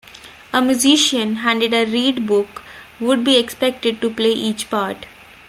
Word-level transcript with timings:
A 0.51 0.63
musician 0.63 1.35
handed 1.35 1.75
a 1.75 1.85
reed 1.85 2.25
book 2.25 2.63
would 2.99 3.23
be 3.23 3.37
expected 3.37 4.01
to 4.01 4.09
play 4.09 4.31
each 4.31 4.67
part. 4.67 5.05